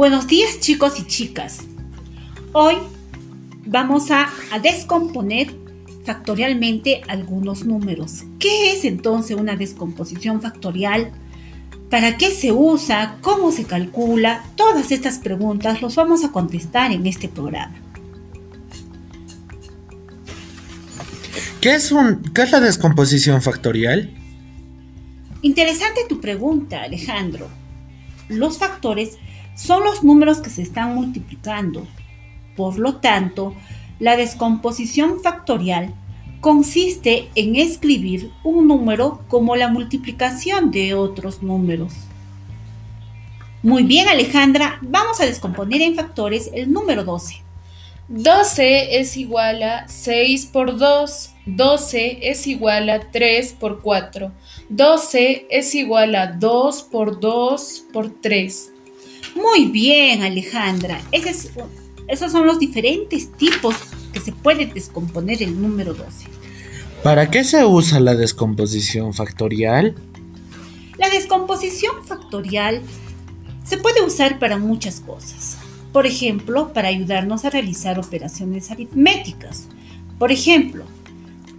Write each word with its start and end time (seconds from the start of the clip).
Buenos 0.00 0.26
días 0.26 0.60
chicos 0.60 0.98
y 0.98 1.06
chicas. 1.06 1.58
Hoy 2.54 2.76
vamos 3.66 4.10
a, 4.10 4.30
descomponer 4.62 5.54
factorialmente 6.06 7.02
algunos 7.06 7.66
números. 7.66 8.22
¿Qué 8.38 8.72
es 8.72 8.86
entonces 8.86 9.36
una 9.36 9.56
descomposición 9.56 10.40
factorial? 10.40 11.12
¿Para 11.90 12.16
qué 12.16 12.30
se 12.30 12.50
usa? 12.50 13.18
¿Cómo 13.20 13.52
se 13.52 13.64
calcula? 13.64 14.42
Todas 14.56 14.90
estas 14.90 15.18
preguntas 15.18 15.82
los 15.82 15.96
vamos 15.96 16.24
a 16.24 16.32
contestar 16.32 16.92
en 16.92 17.06
este 17.06 17.28
programa. 17.28 17.74
¿Qué 21.60 21.74
es, 21.74 21.92
un, 21.92 22.22
qué 22.32 22.40
es 22.44 22.52
la 22.52 22.60
descomposición 22.60 23.42
factorial? 23.42 24.10
Interesante 25.42 26.00
tu 26.08 26.22
pregunta, 26.22 26.84
Alejandro. 26.84 27.50
Los 28.30 28.56
factores 28.56 29.18
son 29.54 29.84
los 29.84 30.02
números 30.02 30.38
que 30.38 30.50
se 30.50 30.62
están 30.62 30.94
multiplicando. 30.94 31.86
Por 32.56 32.78
lo 32.78 32.96
tanto, 32.96 33.54
la 33.98 34.16
descomposición 34.16 35.20
factorial 35.20 35.94
consiste 36.40 37.28
en 37.34 37.56
escribir 37.56 38.30
un 38.44 38.66
número 38.66 39.20
como 39.28 39.56
la 39.56 39.68
multiplicación 39.68 40.70
de 40.70 40.94
otros 40.94 41.42
números. 41.42 41.92
Muy 43.62 43.82
bien, 43.82 44.08
Alejandra, 44.08 44.78
vamos 44.80 45.20
a 45.20 45.26
descomponer 45.26 45.82
en 45.82 45.94
factores 45.94 46.50
el 46.54 46.72
número 46.72 47.04
12. 47.04 47.42
12 48.08 48.98
es 48.98 49.16
igual 49.16 49.62
a 49.62 49.86
6 49.86 50.46
por 50.46 50.78
2. 50.78 51.34
12 51.46 52.18
es 52.22 52.46
igual 52.46 52.90
a 52.90 53.10
3 53.10 53.52
por 53.52 53.82
4. 53.82 54.32
12 54.70 55.46
es 55.50 55.74
igual 55.74 56.14
a 56.16 56.26
2 56.28 56.82
por 56.84 57.20
2 57.20 57.84
por 57.92 58.10
3. 58.20 58.72
Muy 59.34 59.66
bien, 59.66 60.22
Alejandra. 60.22 61.00
esos 61.12 62.32
son 62.32 62.46
los 62.46 62.58
diferentes 62.58 63.32
tipos 63.32 63.74
que 64.12 64.20
se 64.20 64.32
puede 64.32 64.66
descomponer 64.66 65.42
el 65.42 65.60
número 65.60 65.94
12. 65.94 66.26
¿Para 67.02 67.30
qué 67.30 67.44
se 67.44 67.64
usa 67.64 68.00
la 68.00 68.14
descomposición 68.14 69.14
factorial? 69.14 69.94
La 70.98 71.08
descomposición 71.08 72.04
factorial 72.04 72.82
se 73.64 73.78
puede 73.78 74.04
usar 74.04 74.38
para 74.38 74.58
muchas 74.58 75.00
cosas. 75.00 75.56
Por 75.92 76.06
ejemplo, 76.06 76.72
para 76.72 76.88
ayudarnos 76.88 77.44
a 77.44 77.50
realizar 77.50 77.98
operaciones 77.98 78.70
aritméticas. 78.70 79.68
Por 80.18 80.30
ejemplo, 80.30 80.84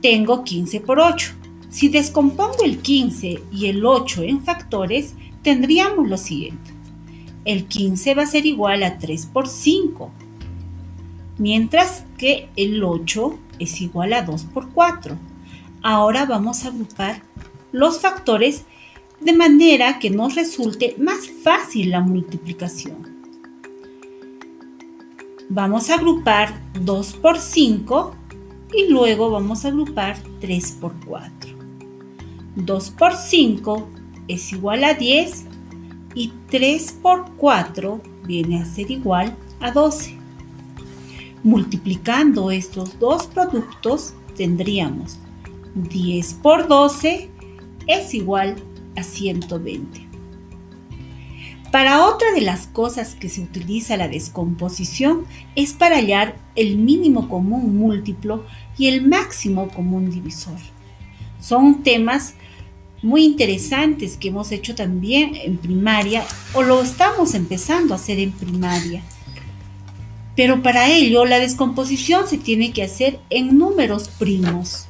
tengo 0.02 0.44
15 0.44 0.82
por 0.82 1.00
8. 1.00 1.34
Si 1.70 1.90
descompongo 1.90 2.64
el 2.64 2.80
15 2.80 3.42
y 3.52 3.66
el 3.68 3.86
8 3.86 4.24
en 4.24 4.44
factores, 4.44 5.14
tendríamos 5.42 6.08
lo 6.08 6.18
siguiente. 6.18 6.71
El 7.44 7.66
15 7.66 8.16
va 8.16 8.24
a 8.24 8.28
ser 8.28 8.46
igual 8.46 8.84
a 8.84 9.00
3 9.00 9.26
por 9.28 9.48
5, 9.48 10.12
mientras 11.38 12.06
que 12.18 12.50
el 12.56 12.84
8 12.84 13.40
es 13.60 13.82
igual 13.82 14.14
a 14.14 14.22
2 14.22 14.44
por 14.46 14.70
4. 14.72 15.18
Ahora 15.82 16.26
vamos 16.26 16.64
a 16.64 16.68
agrupar 16.68 17.24
los 17.72 18.00
factores 18.00 18.66
de 19.20 19.34
manera 19.34 20.00
que 20.00 20.10
nos 20.10 20.36
resulte 20.36 20.96
más 21.00 21.30
fácil 21.44 21.92
la 21.92 22.02
multiplicación. 22.02 23.10
Vamos 25.50 25.90
a 25.90 25.96
agrupar 25.96 26.62
2 26.80 27.14
por 27.14 27.40
5 27.40 28.16
y 28.74 28.90
luego 28.90 29.32
vamos 29.32 29.66
a 29.66 29.70
agrupar 29.70 30.18
3 30.40 30.72
por 30.80 30.94
4. 31.06 31.52
2 32.56 32.92
por 32.92 33.16
5 33.16 33.90
es 34.28 34.54
igual 34.54 34.84
a 34.84 34.94
10 34.94 35.46
y 36.14 36.34
3 36.50 37.00
por 37.02 37.32
4 37.38 38.02
viene 38.26 38.62
a 38.62 38.66
ser 38.66 38.92
igual 38.92 39.36
a 39.60 39.72
12. 39.72 40.18
Multiplicando 41.44 42.52
estos 42.52 43.00
dos 43.00 43.28
productos 43.28 44.14
tendríamos 44.38 45.18
10 45.76 46.34
por 46.36 46.68
12 46.68 47.30
es 47.88 48.14
igual 48.14 48.56
a 48.96 49.04
120. 49.04 50.12
Para 51.72 52.06
otra 52.06 52.34
de 52.34 52.42
las 52.42 52.68
cosas 52.68 53.16
que 53.16 53.30
se 53.30 53.42
utiliza 53.42 53.96
la 53.96 54.10
descomposición 54.10 55.24
es 55.56 55.72
para 55.72 55.96
hallar 55.96 56.36
el 56.56 56.78
mínimo 56.78 57.30
común 57.30 57.78
múltiplo 57.78 58.46
y 58.78 58.88
el 58.88 59.08
máximo 59.08 59.70
común 59.70 60.12
divisor. 60.12 60.58
Son 61.40 61.82
temas 61.82 62.36
muy 63.02 63.24
interesantes 63.24 64.18
que 64.18 64.30
hemos 64.30 64.52
hecho 64.52 64.76
también 64.76 65.36
en 65.36 65.58
primaria 65.58 66.24
o 66.54 66.62
lo 66.62 66.82
estamos 66.82 67.34
empezando 67.34 67.94
a 67.94 67.98
hacer 67.98 68.20
en 68.20 68.32
primaria. 68.32 69.02
Pero 70.36 70.62
para 70.62 70.90
ello 70.90 71.26
la 71.26 71.40
descomposición 71.40 72.28
se 72.28 72.38
tiene 72.38 72.72
que 72.72 72.84
hacer 72.84 73.20
en 73.30 73.58
números 73.58 74.08
primos. 74.08 74.86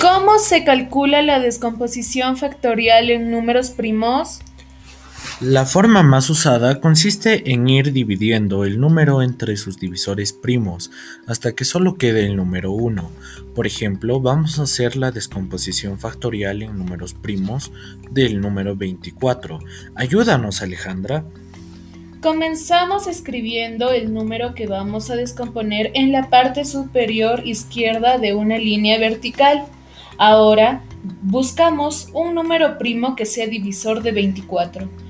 ¿Cómo 0.00 0.38
se 0.38 0.64
calcula 0.64 1.22
la 1.22 1.40
descomposición 1.40 2.36
factorial 2.36 3.10
en 3.10 3.30
números 3.30 3.70
primos? 3.70 4.40
La 5.40 5.64
forma 5.64 6.02
más 6.02 6.28
usada 6.28 6.82
consiste 6.82 7.50
en 7.50 7.66
ir 7.66 7.94
dividiendo 7.94 8.66
el 8.66 8.78
número 8.78 9.22
entre 9.22 9.56
sus 9.56 9.78
divisores 9.78 10.34
primos 10.34 10.90
hasta 11.26 11.54
que 11.54 11.64
solo 11.64 11.94
quede 11.94 12.26
el 12.26 12.36
número 12.36 12.72
1. 12.72 13.10
Por 13.54 13.66
ejemplo, 13.66 14.20
vamos 14.20 14.58
a 14.58 14.64
hacer 14.64 14.96
la 14.96 15.12
descomposición 15.12 15.98
factorial 15.98 16.60
en 16.60 16.76
números 16.76 17.14
primos 17.14 17.72
del 18.10 18.42
número 18.42 18.76
24. 18.76 19.60
Ayúdanos, 19.94 20.60
Alejandra. 20.60 21.24
Comenzamos 22.20 23.06
escribiendo 23.06 23.92
el 23.92 24.12
número 24.12 24.54
que 24.54 24.66
vamos 24.66 25.08
a 25.08 25.16
descomponer 25.16 25.90
en 25.94 26.12
la 26.12 26.28
parte 26.28 26.66
superior 26.66 27.46
izquierda 27.46 28.18
de 28.18 28.34
una 28.34 28.58
línea 28.58 28.98
vertical. 28.98 29.64
Ahora 30.18 30.82
buscamos 31.22 32.10
un 32.12 32.34
número 32.34 32.76
primo 32.76 33.16
que 33.16 33.24
sea 33.24 33.46
divisor 33.46 34.02
de 34.02 34.12
24. 34.12 35.09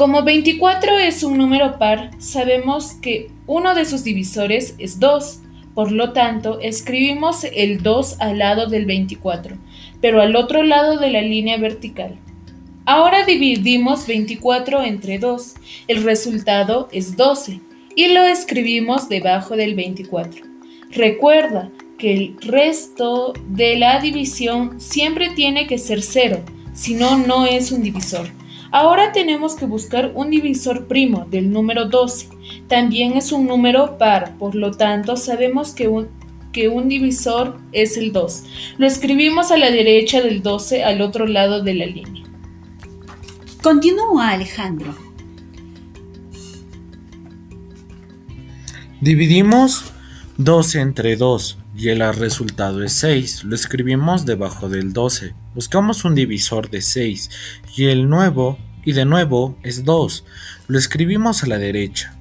Como 0.00 0.22
24 0.22 0.98
es 0.98 1.22
un 1.22 1.36
número 1.36 1.76
par, 1.78 2.10
sabemos 2.16 2.94
que 3.02 3.30
uno 3.46 3.74
de 3.74 3.84
sus 3.84 4.02
divisores 4.02 4.74
es 4.78 4.98
2. 4.98 5.40
Por 5.74 5.92
lo 5.92 6.14
tanto, 6.14 6.58
escribimos 6.58 7.44
el 7.44 7.82
2 7.82 8.16
al 8.18 8.38
lado 8.38 8.66
del 8.66 8.86
24, 8.86 9.58
pero 10.00 10.22
al 10.22 10.36
otro 10.36 10.62
lado 10.62 10.96
de 10.96 11.10
la 11.10 11.20
línea 11.20 11.58
vertical. 11.58 12.16
Ahora 12.86 13.26
dividimos 13.26 14.06
24 14.06 14.84
entre 14.84 15.18
2. 15.18 15.54
El 15.86 16.02
resultado 16.02 16.88
es 16.92 17.18
12 17.18 17.60
y 17.94 18.08
lo 18.08 18.22
escribimos 18.22 19.10
debajo 19.10 19.54
del 19.54 19.74
24. 19.74 20.40
Recuerda 20.92 21.70
que 21.98 22.14
el 22.14 22.36
resto 22.40 23.34
de 23.50 23.76
la 23.76 24.00
división 24.00 24.80
siempre 24.80 25.28
tiene 25.28 25.66
que 25.66 25.76
ser 25.76 26.00
0, 26.00 26.40
si 26.72 26.94
no, 26.94 27.18
no 27.18 27.44
es 27.44 27.70
un 27.70 27.82
divisor. 27.82 28.39
Ahora 28.72 29.10
tenemos 29.10 29.56
que 29.56 29.66
buscar 29.66 30.12
un 30.14 30.30
divisor 30.30 30.86
primo 30.86 31.26
del 31.28 31.50
número 31.50 31.86
12. 31.86 32.28
También 32.68 33.16
es 33.16 33.32
un 33.32 33.46
número 33.46 33.98
par, 33.98 34.36
por 34.38 34.54
lo 34.54 34.70
tanto 34.70 35.16
sabemos 35.16 35.72
que 35.72 35.88
un, 35.88 36.08
que 36.52 36.68
un 36.68 36.88
divisor 36.88 37.58
es 37.72 37.96
el 37.96 38.12
2. 38.12 38.44
Lo 38.78 38.86
escribimos 38.86 39.50
a 39.50 39.56
la 39.56 39.70
derecha 39.70 40.20
del 40.20 40.42
12 40.42 40.84
al 40.84 41.00
otro 41.00 41.26
lado 41.26 41.62
de 41.62 41.74
la 41.74 41.86
línea. 41.86 42.24
Continúa 43.62 44.30
Alejandro. 44.30 44.94
Dividimos 49.00 49.92
12 50.36 50.80
entre 50.80 51.16
2 51.16 51.58
y 51.76 51.88
el 51.88 52.14
resultado 52.14 52.84
es 52.84 52.92
6. 52.92 53.44
Lo 53.44 53.54
escribimos 53.54 54.26
debajo 54.26 54.68
del 54.68 54.92
12. 54.92 55.34
Buscamos 55.54 56.04
un 56.04 56.14
divisor 56.14 56.70
de 56.70 56.80
6 56.80 57.30
y 57.76 57.86
el 57.86 58.08
nuevo 58.08 58.56
y 58.84 58.92
de 58.92 59.04
nuevo 59.04 59.58
es 59.62 59.84
2. 59.84 60.24
Lo 60.68 60.78
escribimos 60.78 61.42
a 61.42 61.48
la 61.48 61.58
derecha. 61.58 62.16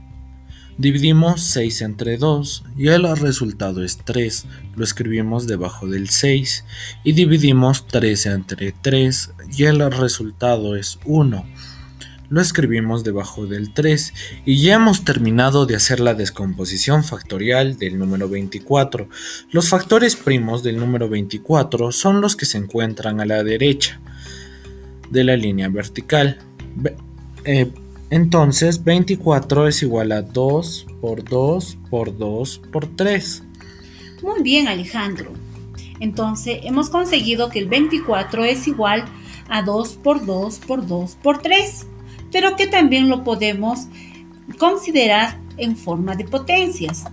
Dividimos 0.79 1.41
6 1.41 1.81
entre 1.81 2.17
2 2.17 2.63
y 2.77 2.87
el 2.87 3.03
resultado 3.17 3.83
es 3.83 3.97
3. 3.97 4.45
Lo 4.75 4.83
escribimos 4.83 5.45
debajo 5.45 5.87
del 5.87 6.09
6 6.09 6.65
y 7.03 7.11
dividimos 7.11 7.85
3 7.85 8.25
entre 8.27 8.71
3 8.71 9.31
y 9.55 9.65
el 9.65 9.91
resultado 9.91 10.75
es 10.75 10.97
1. 11.05 11.45
Lo 12.29 12.41
escribimos 12.41 13.03
debajo 13.03 13.47
del 13.47 13.73
3 13.73 14.13
y 14.45 14.61
ya 14.61 14.75
hemos 14.75 15.03
terminado 15.03 15.65
de 15.65 15.75
hacer 15.75 15.99
la 15.99 16.13
descomposición 16.13 17.03
factorial 17.03 17.79
del 17.79 17.97
número 17.97 18.29
24. 18.29 19.09
Los 19.49 19.69
factores 19.69 20.15
primos 20.15 20.61
del 20.61 20.77
número 20.77 21.09
24 21.09 21.91
son 21.91 22.21
los 22.21 22.35
que 22.35 22.45
se 22.45 22.59
encuentran 22.59 23.19
a 23.19 23.25
la 23.25 23.43
derecha 23.43 23.99
de 25.09 25.23
la 25.23 25.35
línea 25.35 25.69
vertical. 25.69 26.37
Eh, 27.45 27.71
entonces 28.11 28.83
24 28.83 29.67
es 29.67 29.81
igual 29.81 30.11
a 30.11 30.21
2 30.21 30.85
por 31.01 31.23
2 31.23 31.77
por 31.89 32.15
2 32.15 32.61
por 32.71 32.95
3. 32.95 33.43
Muy 34.21 34.43
bien 34.43 34.67
Alejandro. 34.67 35.33
Entonces 35.99 36.59
hemos 36.61 36.91
conseguido 36.91 37.49
que 37.49 37.57
el 37.57 37.67
24 37.67 38.45
es 38.45 38.67
igual 38.67 39.05
a 39.47 39.63
2 39.63 39.93
por 40.03 40.23
2 40.23 40.59
por 40.59 40.85
2 40.85 41.15
por 41.23 41.41
3 41.41 41.87
pero 42.31 42.55
que 42.55 42.67
también 42.67 43.09
lo 43.09 43.23
podemos 43.23 43.87
considerar 44.57 45.37
en 45.57 45.75
forma 45.75 46.15
de 46.15 46.25
potencias. 46.25 47.05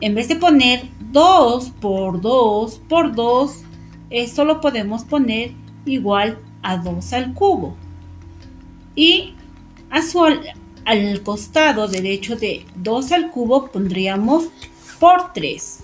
En 0.00 0.14
vez 0.14 0.28
de 0.28 0.36
poner 0.36 0.88
2 1.12 1.70
por 1.80 2.20
2 2.20 2.80
por 2.88 3.14
2, 3.14 3.62
esto 4.10 4.44
lo 4.44 4.60
podemos 4.60 5.04
poner 5.04 5.52
igual 5.86 6.38
a 6.62 6.76
2 6.76 7.12
al 7.12 7.34
cubo. 7.34 7.76
Y 8.94 9.34
a 9.90 10.02
su, 10.02 10.24
al 10.84 11.22
costado 11.22 11.88
derecho 11.88 12.36
de 12.36 12.64
2 12.76 13.12
al 13.12 13.30
cubo 13.30 13.66
pondríamos 13.66 14.48
por 14.98 15.32
3. 15.32 15.80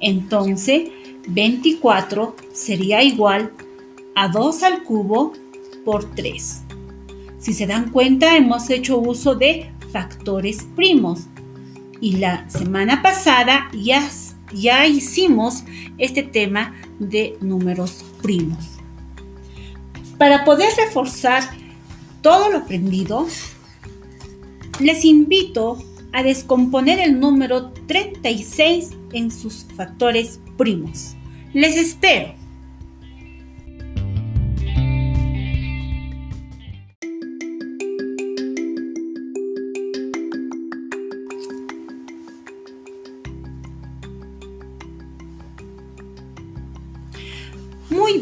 Entonces, 0.00 0.90
24 1.28 2.36
sería 2.52 3.02
igual 3.02 3.52
a 4.14 4.28
2 4.28 4.62
al 4.62 4.82
cubo 4.82 5.32
por 5.84 6.04
3. 6.14 6.67
Si 7.38 7.52
se 7.52 7.66
dan 7.66 7.90
cuenta, 7.90 8.36
hemos 8.36 8.68
hecho 8.70 8.98
uso 8.98 9.34
de 9.34 9.70
factores 9.92 10.66
primos. 10.74 11.26
Y 12.00 12.16
la 12.16 12.48
semana 12.48 13.02
pasada 13.02 13.68
ya, 13.72 14.08
ya 14.52 14.86
hicimos 14.86 15.64
este 15.98 16.22
tema 16.22 16.74
de 16.98 17.36
números 17.40 18.04
primos. 18.22 18.78
Para 20.16 20.44
poder 20.44 20.68
reforzar 20.76 21.42
todo 22.22 22.50
lo 22.50 22.58
aprendido, 22.58 23.26
les 24.80 25.04
invito 25.04 25.78
a 26.12 26.22
descomponer 26.22 26.98
el 26.98 27.20
número 27.20 27.70
36 27.86 28.90
en 29.12 29.30
sus 29.30 29.66
factores 29.76 30.40
primos. 30.56 31.14
Les 31.52 31.76
espero. 31.76 32.37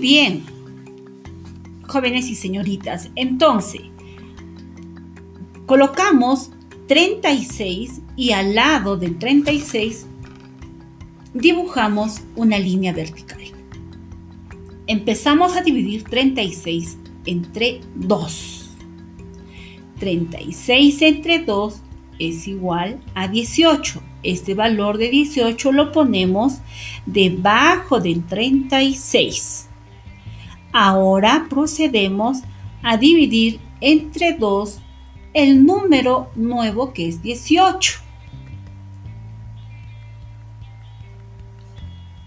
Bien, 0.01 0.45
jóvenes 1.87 2.29
y 2.29 2.35
señoritas. 2.35 3.11
Entonces, 3.15 3.83
colocamos 5.67 6.51
36 6.87 8.03
y 8.17 8.33
al 8.33 8.55
lado 8.55 8.97
del 8.97 9.19
36 9.19 10.07
dibujamos 11.35 12.21
una 12.35 12.59
línea 12.59 12.93
vertical. 12.93 13.41
Empezamos 14.87 15.57
a 15.57 15.63
dividir 15.63 16.05
36 16.05 16.99
entre 17.25 17.81
2. 17.97 18.71
36 19.99 21.03
entre 21.03 21.39
2 21.41 21.83
es 22.19 22.47
igual 22.47 23.01
a 23.15 23.29
18. 23.29 24.03
Este 24.23 24.55
valor 24.55 24.99
de 24.99 25.09
18 25.09 25.73
lo 25.73 25.93
ponemos 25.93 26.59
debajo 27.07 28.01
del 28.01 28.25
36. 28.25 29.66
Ahora 30.79 31.47
procedemos 31.49 32.43
a 32.83 32.99
dividir 32.99 33.61
entre 33.81 34.35
2 34.35 34.79
el 35.33 35.65
número 35.65 36.29
nuevo 36.35 36.93
que 36.93 37.09
es 37.09 37.23
18. 37.23 37.95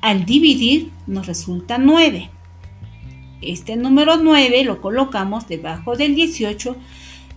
Al 0.01 0.25
dividir 0.25 0.91
nos 1.05 1.27
resulta 1.27 1.77
9. 1.77 2.31
Este 3.43 3.75
número 3.75 4.17
9 4.17 4.63
lo 4.63 4.81
colocamos 4.81 5.47
debajo 5.47 5.95
del 5.95 6.15
18 6.15 6.75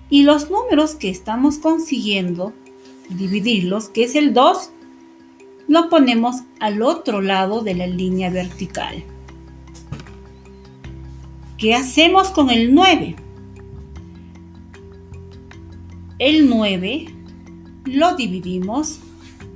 y 0.08 0.22
los 0.22 0.50
números 0.50 0.94
que 0.94 1.10
estamos 1.10 1.58
consiguiendo 1.58 2.54
dividirlos, 3.10 3.90
que 3.90 4.04
es 4.04 4.14
el 4.14 4.32
2, 4.32 4.70
lo 5.68 5.90
ponemos 5.90 6.36
al 6.58 6.80
otro 6.80 7.20
lado 7.20 7.60
de 7.60 7.74
la 7.74 7.86
línea 7.86 8.30
vertical. 8.30 9.04
¿Qué 11.62 11.76
hacemos 11.76 12.30
con 12.30 12.50
el 12.50 12.74
9? 12.74 13.14
El 16.18 16.48
9 16.48 17.06
lo 17.84 18.16
dividimos 18.16 18.98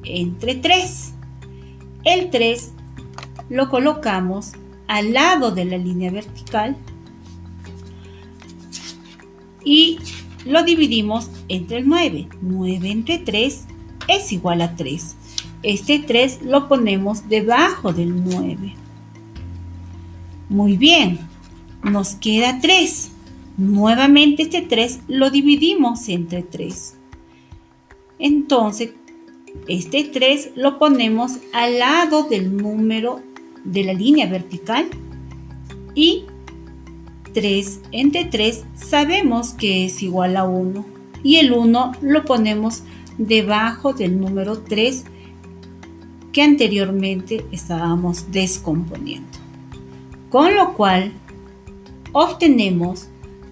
entre 0.04 0.54
3. 0.54 1.14
El 2.04 2.30
3 2.30 2.72
lo 3.48 3.68
colocamos 3.70 4.52
al 4.86 5.14
lado 5.14 5.50
de 5.50 5.64
la 5.64 5.78
línea 5.78 6.12
vertical 6.12 6.76
y 9.64 9.98
lo 10.44 10.62
dividimos 10.62 11.28
entre 11.48 11.78
el 11.78 11.88
9. 11.88 12.28
9 12.40 12.88
entre 12.88 13.18
3 13.18 13.64
es 14.06 14.30
igual 14.30 14.62
a 14.62 14.76
3. 14.76 15.16
Este 15.64 15.98
3 15.98 16.42
lo 16.42 16.68
ponemos 16.68 17.28
debajo 17.28 17.92
del 17.92 18.22
9. 18.22 18.76
Muy 20.48 20.76
bien, 20.76 21.18
nos 21.90 22.14
queda 22.16 22.60
3. 22.60 23.10
Nuevamente 23.56 24.42
este 24.42 24.62
3 24.62 25.00
lo 25.08 25.30
dividimos 25.30 26.08
entre 26.08 26.42
3. 26.42 26.94
Entonces, 28.18 28.90
este 29.68 30.04
3 30.04 30.52
lo 30.56 30.78
ponemos 30.78 31.38
al 31.52 31.78
lado 31.78 32.24
del 32.24 32.56
número 32.56 33.20
de 33.64 33.84
la 33.84 33.94
línea 33.94 34.26
vertical 34.26 34.86
y 35.94 36.24
3 37.32 37.80
entre 37.92 38.24
3 38.26 38.64
sabemos 38.74 39.54
que 39.54 39.86
es 39.86 40.02
igual 40.02 40.36
a 40.36 40.44
1 40.44 40.84
y 41.22 41.36
el 41.36 41.52
1 41.52 41.92
lo 42.00 42.24
ponemos 42.24 42.82
debajo 43.18 43.92
del 43.92 44.20
número 44.20 44.58
3 44.58 45.04
que 46.32 46.42
anteriormente 46.42 47.46
estábamos 47.50 48.30
descomponiendo. 48.30 49.38
Con 50.28 50.54
lo 50.54 50.74
cual 50.74 51.12
obtenemos 52.18 53.08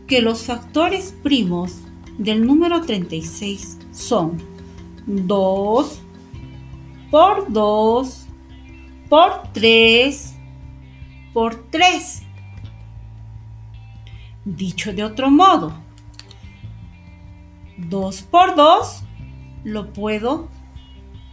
que 0.07 0.23
los 0.23 0.45
factores 0.45 1.15
primos 1.23 1.83
del 2.17 2.47
número 2.47 2.81
36 2.81 3.79
son 3.93 4.43
2 5.07 6.01
por 7.11 7.53
2 7.53 8.27
por 9.11 9.43
3 9.53 10.35
por 11.35 11.57
3. 11.69 12.23
Dicho 14.47 14.95
de 14.95 15.05
otro 15.05 15.31
modo, 15.31 15.75
2 17.77 18.23
por 18.23 18.55
2 18.55 19.03
lo 19.65 19.93
puedo 19.93 20.49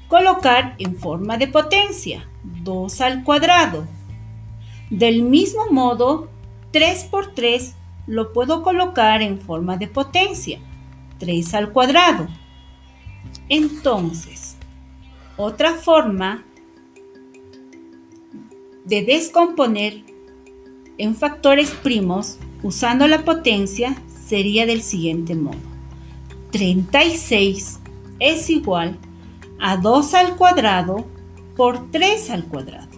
colocar 0.10 0.76
en 0.80 0.98
forma 0.98 1.38
de 1.38 1.48
potencia, 1.48 2.28
2 2.44 3.00
al 3.00 3.24
cuadrado. 3.24 3.88
Del 4.90 5.24
mismo 5.24 5.68
modo, 5.72 6.28
3 6.72 7.04
por 7.06 7.34
3 7.34 7.76
lo 8.08 8.34
puedo 8.34 8.64
colocar 8.64 9.22
en 9.22 9.40
forma 9.40 9.78
de 9.78 9.88
potencia, 9.88 10.60
3 11.20 11.54
al 11.54 11.72
cuadrado. 11.72 12.28
Entonces, 13.50 14.56
otra 15.38 15.74
forma 15.74 16.44
de 18.86 19.04
descomponer 19.04 20.04
en 20.98 21.16
factores 21.16 21.72
primos 21.72 22.38
usando 22.64 23.08
la 23.08 23.24
potencia 23.24 23.96
sería 24.28 24.66
del 24.66 24.82
siguiente 24.82 25.36
modo. 25.36 25.58
36 26.52 27.80
es 28.20 28.50
igual 28.50 28.98
a 29.60 29.78
2 29.78 30.14
al 30.14 30.36
cuadrado 30.36 31.06
por 31.56 31.92
3 31.92 32.30
al 32.30 32.46
cuadrado. 32.46 32.90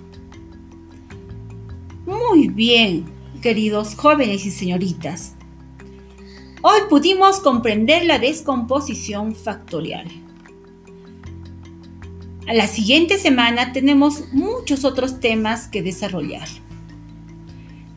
Muy 2.06 2.48
bien, 2.48 3.06
queridos 3.44 3.96
jóvenes 3.96 4.46
y 4.46 4.52
señoritas. 4.52 5.34
Hoy 6.62 6.80
pudimos 6.90 7.42
comprender 7.42 8.06
la 8.06 8.18
descomposición 8.18 9.36
factorial. 9.36 10.08
A 12.48 12.54
la 12.54 12.68
siguiente 12.68 13.18
semana 13.18 13.74
tenemos 13.74 14.32
muchos 14.32 14.86
otros 14.86 15.20
temas 15.20 15.68
que 15.68 15.84
desarrollar. 15.84 16.48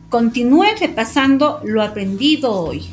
Continúen 0.09 0.75
repasando 0.81 1.61
lo 1.63 1.81
aprendido 1.81 2.51
hoy. 2.51 2.85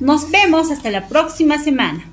Nos 0.00 0.30
vemos 0.30 0.70
hasta 0.70 0.90
la 0.90 1.06
próxima 1.06 1.58
semana. 1.58 2.10